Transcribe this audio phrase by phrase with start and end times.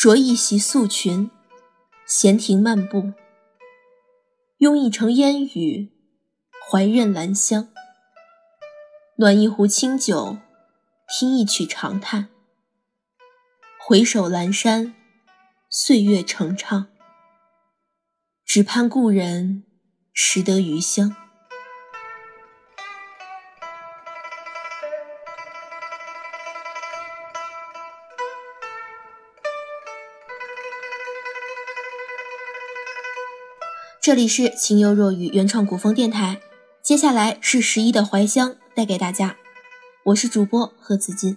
[0.00, 1.30] 着一袭素裙，
[2.06, 3.12] 闲庭漫步，
[4.56, 5.92] 拥一城烟雨，
[6.66, 7.68] 怀任兰香。
[9.18, 10.38] 暖一壶清酒，
[11.06, 12.30] 听一曲长叹。
[13.78, 14.94] 回首阑珊，
[15.68, 16.86] 岁月成唱。
[18.46, 19.64] 只盼故人
[20.14, 21.14] 识得余香。
[34.10, 36.40] 这里是情有若雨原创古风电台，
[36.82, 39.36] 接下来是十一的怀乡带给大家，
[40.06, 41.36] 我是主播何子金。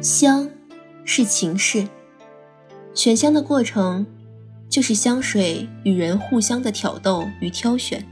[0.00, 0.48] 香
[1.04, 1.86] 是情事，
[2.94, 4.06] 选香的过程
[4.70, 8.02] 就是香水与人互相的挑逗与挑选。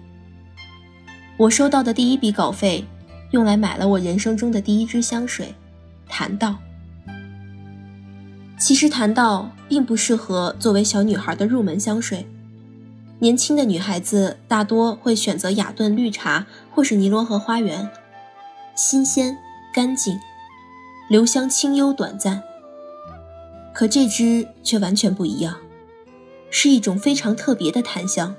[1.38, 2.84] 我收到的第一笔稿费。
[3.30, 5.54] 用来买了我人生中的第一支香水，
[6.08, 6.56] 檀道。
[8.58, 12.26] 其实檀道并不适合作为小女孩的入门香水，
[13.20, 17.88] 年轻的女孩子大多会选择雅顿绿茶或是尼罗河花园，
[18.74, 19.38] 新鲜
[19.72, 20.18] 干净，
[21.08, 22.42] 留香清幽短暂。
[23.72, 25.56] 可这支却完全不一样，
[26.50, 28.34] 是一种非常特别的檀香，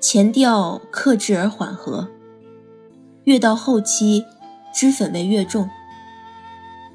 [0.00, 2.08] 前调克制而缓和。
[3.26, 4.24] 越到后期，
[4.72, 5.68] 脂粉味越重，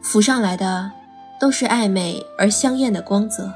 [0.02, 0.90] 浮上来的
[1.38, 3.52] 都是暧昧而香艳的光泽。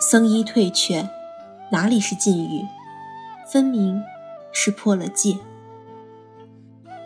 [0.00, 1.08] 僧衣褪却，
[1.70, 2.66] 哪里是禁欲，
[3.46, 4.02] 分明
[4.50, 5.38] 是破了戒。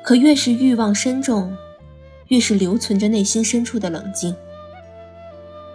[0.02, 1.54] 可越是欲望深重，
[2.28, 4.34] 越是留存着内心深处的冷静。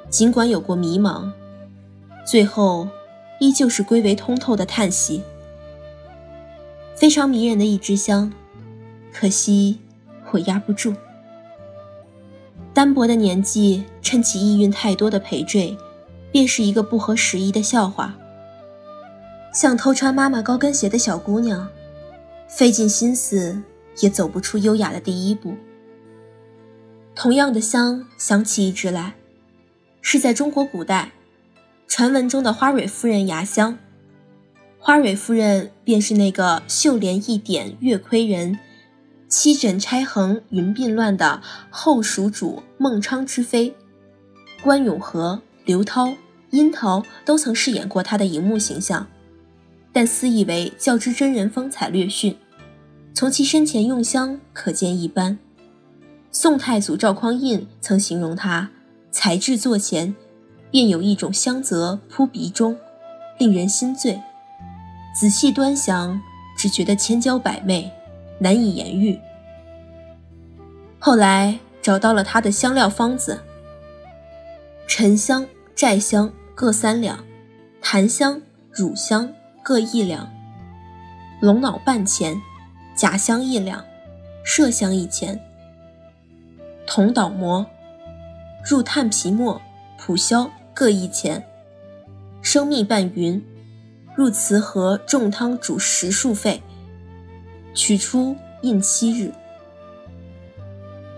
[0.09, 1.31] 尽管有过迷茫，
[2.26, 2.88] 最后
[3.39, 5.22] 依旧是归为通透的叹息。
[6.94, 8.32] 非常迷人的一支香，
[9.14, 9.80] 可惜
[10.32, 10.94] 我压不住。
[12.73, 15.77] 单薄的年纪撑起意蕴太多的陪赘，
[16.32, 18.17] 便是一个不合时宜的笑话。
[19.54, 21.67] 像偷穿妈妈高跟鞋的小姑娘，
[22.48, 23.61] 费尽心思
[24.00, 25.55] 也走不出优雅的第一步。
[27.14, 29.16] 同样的香，想起一支来，
[30.02, 31.11] 是在中国古代
[31.86, 33.77] 传闻中的花蕊夫人牙香。
[34.80, 38.58] 花蕊夫人便是那个秀莲一点月亏人，
[39.31, 43.73] 七枕钗横云鬓乱的后蜀主孟昶之妃。
[44.61, 46.14] 关咏荷、刘涛、
[46.49, 49.08] 殷桃都曾饰演过她的荧幕形象，
[49.93, 52.36] 但私以为较之真人风采略逊。
[53.14, 55.39] 从其身前用香可见一斑。
[56.30, 58.70] 宋太祖赵匡胤曾形容他
[59.11, 60.14] 才智坐前，
[60.70, 62.75] 便有一种香泽扑鼻中，
[63.39, 64.21] 令人心醉。
[65.17, 66.21] 仔细端详，
[66.58, 67.89] 只觉得千娇百媚，
[68.41, 69.19] 难以言喻。
[70.97, 73.39] 后来找到了他的香料方子：
[74.87, 77.23] 沉香、寨香各三两，
[77.83, 78.41] 檀香、
[78.71, 79.31] 乳香
[79.61, 80.27] 各一两，
[81.39, 82.35] 龙脑半钱，
[82.95, 83.85] 假香一两，
[84.43, 85.39] 麝香一钱，
[86.87, 87.63] 铜捣磨、
[88.67, 89.61] 入炭皮末、
[89.99, 91.45] 蒲硝各一钱，
[92.41, 93.45] 生蜜拌匀。
[94.13, 96.61] 入瓷盒重汤煮十数沸，
[97.73, 99.32] 取出印七日。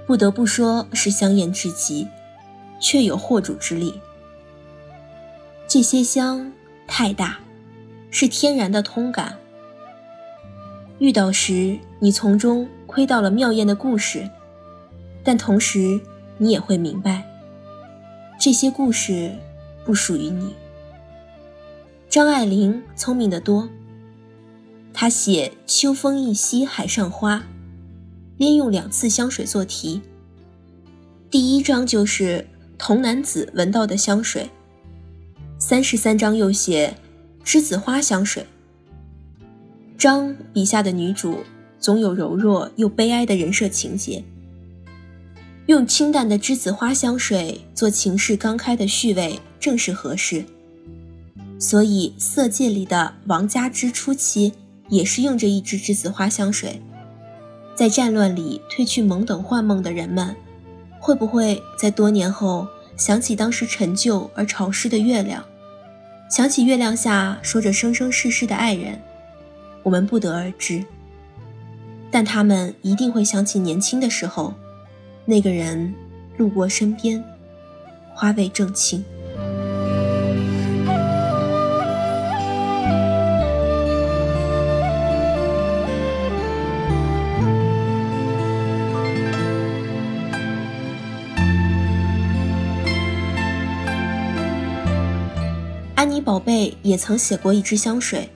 [0.05, 2.07] 不得不说是香艳至极，
[2.79, 4.01] 却有惑主之力。
[5.67, 6.51] 这些香
[6.85, 7.39] 太大，
[8.11, 9.37] 是天然的通感。
[10.99, 14.29] 遇到时，你从中窥到了妙艳的故事，
[15.23, 15.99] 但同时
[16.37, 17.25] 你也会明白，
[18.39, 19.35] 这些故事
[19.83, 20.53] 不属于你。
[22.09, 23.67] 张爱玲聪明得多，
[24.93, 27.43] 他写“秋风一夕海上花”，
[28.37, 30.01] 连用两次香水做题。
[31.31, 34.49] 第一章就是童男子闻到的香水，
[35.57, 36.95] 三十三章又写
[37.43, 38.45] 栀子花香水。
[39.97, 41.39] 张笔下的女主
[41.79, 44.23] 总有柔弱又悲哀的人设情节，
[45.65, 50.45] 用清淡的栀子花香水做情势刚开的序位，正是合适。
[51.57, 54.53] 所以，《色戒》里的王佳芝初期
[54.93, 56.79] 也是用着一支栀子花香水。
[57.75, 60.35] 在战乱里褪去懵懂幻梦的人们，
[60.99, 65.43] 会不会在多年后想起当时陈旧而潮湿的月亮，
[66.29, 69.01] 想起月亮下说着生生世世的爱人？
[69.81, 70.85] 我们不得而知。
[72.11, 74.53] 但他们一定会想起年轻的时候，
[75.25, 75.91] 那个人
[76.37, 77.23] 路过身边，
[78.13, 79.03] 花味正清。
[96.13, 98.29] 妮宝贝也曾写过一支香水，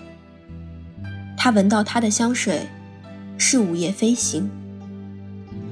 [1.38, 2.68] 他闻到她的香水
[3.38, 4.50] 是午夜飞行。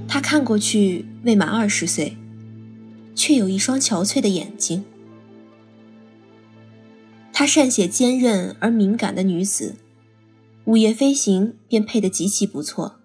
[0.07, 2.15] 他看过去未满二十岁，
[3.15, 4.85] 却有一双憔悴的眼睛。
[7.33, 9.75] 她善写坚韧而敏感的女子，
[10.65, 12.99] 午夜飞行便配得极其不错。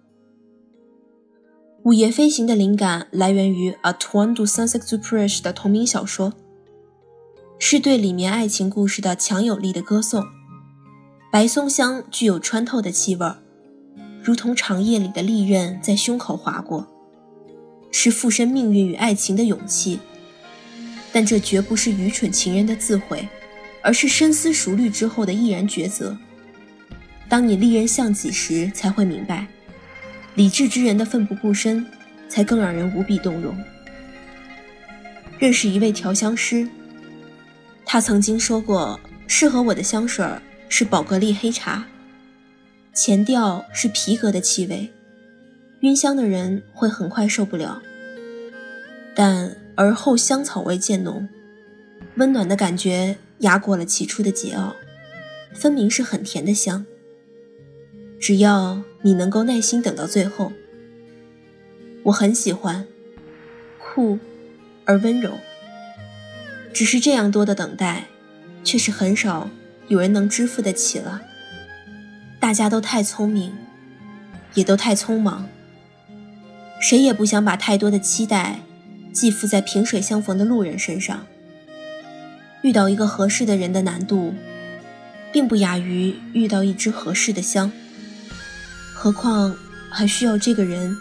[1.83, 6.33] 午夜飞行的灵感来源于《A Tour du Saint-Exupéry》的同名小说。
[7.63, 10.25] 是对里面爱情故事的强有力的歌颂。
[11.31, 13.31] 白松香具有穿透的气味
[14.23, 16.87] 如同长夜里的利刃在胸口划过，
[17.91, 19.99] 是附身命运与爱情的勇气。
[21.13, 23.29] 但这绝不是愚蠢情人的自毁，
[23.83, 26.17] 而是深思熟虑之后的毅然抉择。
[27.29, 29.45] 当你利刃向己时，才会明白，
[30.33, 31.85] 理智之人的奋不顾身，
[32.27, 33.55] 才更让人无比动容。
[35.37, 36.67] 认识一位调香师。
[37.91, 38.97] 他曾经说过，
[39.27, 40.25] 适合我的香水
[40.69, 41.85] 是宝格丽黑茶，
[42.93, 44.89] 前调是皮革的气味，
[45.81, 47.81] 晕香的人会很快受不了。
[49.13, 51.27] 但而后香草味渐浓，
[52.15, 54.71] 温暖的感觉压过了起初的桀骜，
[55.53, 56.85] 分明是很甜的香。
[58.21, 60.53] 只要你能够耐心等到最后，
[62.03, 62.87] 我很喜欢，
[63.77, 64.17] 酷
[64.85, 65.31] 而温柔。
[66.73, 68.05] 只是这样多的等待，
[68.63, 69.49] 却是很少
[69.87, 71.21] 有人能支付得起了。
[72.39, 73.53] 大家都太聪明，
[74.53, 75.47] 也都太匆忙，
[76.81, 78.61] 谁也不想把太多的期待
[79.13, 81.25] 寄附在萍水相逢的路人身上。
[82.63, 84.33] 遇到一个合适的人的难度，
[85.31, 87.71] 并不亚于遇到一支合适的香。
[88.93, 89.55] 何况
[89.89, 90.95] 还需要这个人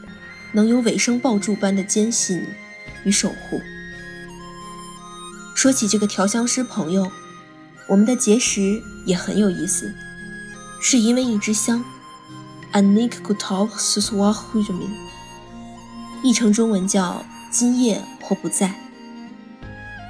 [0.52, 2.42] 能有尾生抱柱般的坚信
[3.04, 3.60] 与守护。
[5.60, 7.12] 说起这个调香师朋友，
[7.86, 9.94] 我们的结识也很有意思，
[10.80, 11.84] 是因为一支香
[12.72, 14.88] ，Anik Gutov Suswahujmin，
[16.22, 17.22] 译成中文叫
[17.52, 18.74] “今夜或不在”。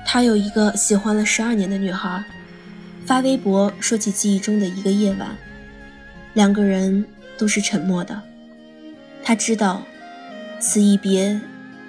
[0.07, 2.25] 他有一个喜欢了十二年的女孩，
[3.05, 5.37] 发微博说起记忆中的一个夜晚，
[6.35, 7.05] 两个人
[7.37, 8.23] 都是沉默的。
[9.25, 9.83] 他知道，
[10.61, 11.41] 此一别，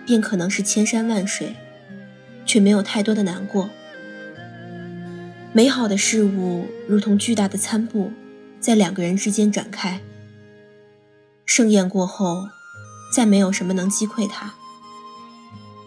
[0.03, 1.55] 便可能是千山万水。
[2.45, 3.69] 却没有太多的难过。
[5.53, 8.11] 美好的事物如同巨大的餐布，
[8.59, 9.99] 在两个人之间展开。
[11.45, 12.47] 盛宴过后，
[13.13, 14.53] 再没有什么能击溃他。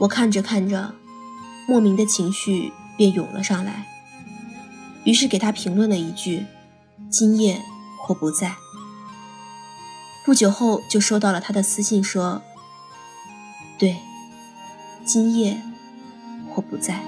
[0.01, 0.95] 我看着看着，
[1.67, 3.87] 莫名的情绪便涌了上来，
[5.05, 6.45] 于是给他评论了一句
[7.09, 7.63] ：“今夜
[8.03, 8.57] 或不在。”
[10.27, 12.43] 不久后就收到了他的私信，说
[13.79, 13.97] ：“对，
[15.07, 15.63] 今夜。”
[16.55, 17.01] 或不在。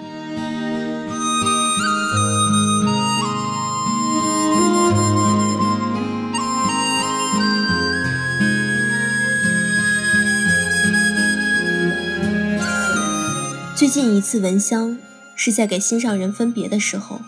[13.76, 14.98] 最近一次闻香，
[15.36, 17.20] 是在给心上人分别的时候，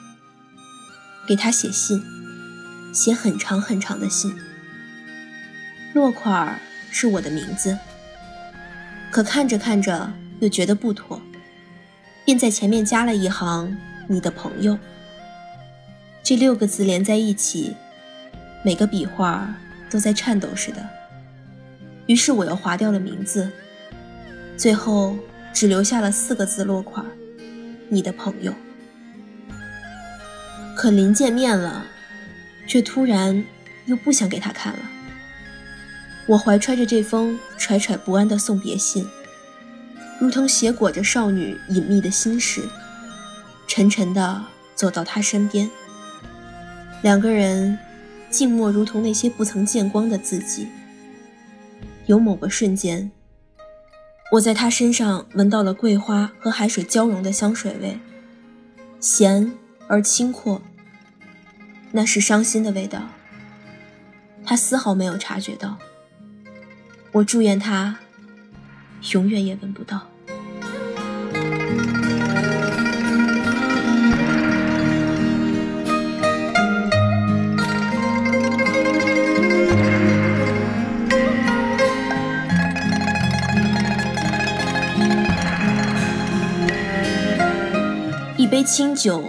[1.26, 2.02] 给他写信，
[2.92, 4.34] 写很长很长的信，
[5.94, 6.58] 落款
[6.90, 7.78] 是我的名字，
[9.12, 11.20] 可看着看着又觉得不妥。
[12.28, 13.74] 便在前面加了一行
[14.06, 14.78] “你的朋友”，
[16.22, 17.74] 这六个字连在一起，
[18.62, 19.54] 每个笔画
[19.88, 20.86] 都在颤抖似的。
[22.04, 23.50] 于是我又划掉了名字，
[24.58, 25.16] 最后
[25.54, 27.02] 只留下了四个字落款
[27.88, 28.52] ：“你的朋友”。
[30.76, 31.86] 可临见面了，
[32.66, 33.42] 却突然
[33.86, 34.80] 又不想给他看了。
[36.26, 39.08] 我怀揣着这封揣揣不安的送别信。
[40.18, 42.68] 如同携裹着少女隐秘的心事，
[43.66, 44.44] 沉沉地
[44.74, 45.70] 走到他身边。
[47.02, 47.78] 两个人
[48.28, 50.66] 静默，如同那些不曾见光的自己。
[52.06, 53.10] 有某个瞬间，
[54.32, 57.98] 我在他身上闻到了桂花和海水交融的香水味，
[58.98, 59.52] 咸
[59.86, 60.60] 而清阔。
[61.92, 63.08] 那是伤心的味道，
[64.44, 65.78] 他丝毫没有察觉到。
[67.12, 67.98] 我祝愿他。
[69.12, 70.06] 永远也闻不到。
[88.36, 89.22] 一杯清酒，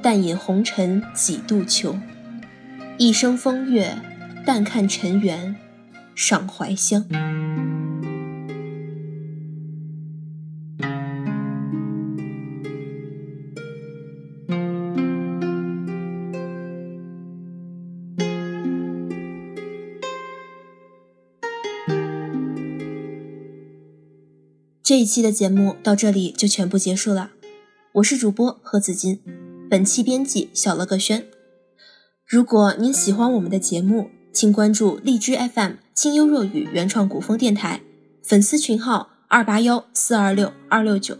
[0.00, 1.98] 淡饮红尘几度秋；
[2.96, 3.96] 一生风月，
[4.46, 5.56] 淡看尘缘
[6.14, 7.04] 赏怀乡。
[24.84, 27.30] 这一期的节目到这里就全部结束了，
[27.92, 29.18] 我是主播何子金，
[29.70, 31.26] 本期编辑小了个轩。
[32.28, 37.80] 如果您喜欢我们的节目，请关注荔枝 FM 清幽若雨原创古风电台
[38.22, 41.16] 粉丝群号二八幺四二六二六九，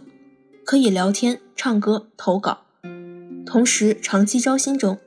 [0.63, 2.67] 可以聊天、唱歌、投稿，
[3.47, 4.99] 同时长期招新中，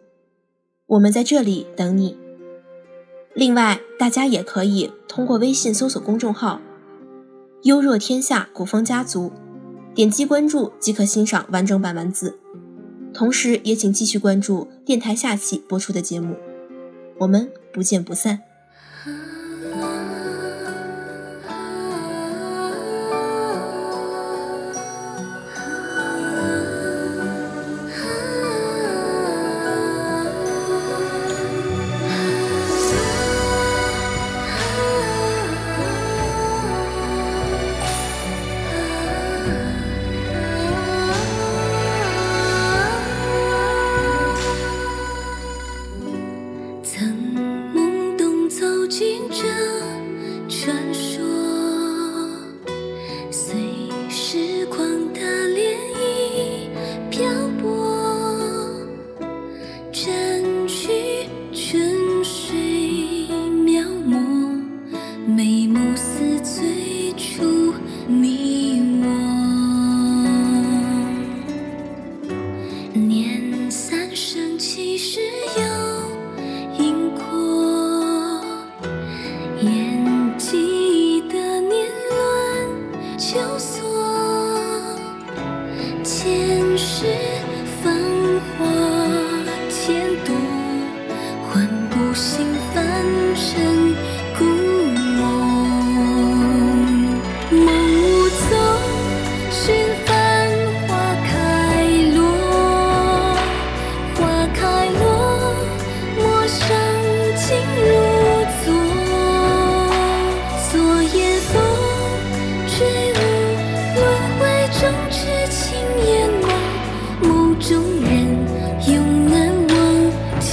[0.86, 2.16] 我们在这里等你。
[3.36, 6.60] 另外，大家也可以通过微信搜索公众号
[7.62, 9.32] “优若天下古风家族”，
[9.94, 12.38] 点击关注即可欣赏完整版文字。
[13.12, 16.36] 同时，也请继续关注电台下期播出的节目，
[17.18, 18.47] 我们不见不散。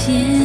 [0.06, 0.35] 天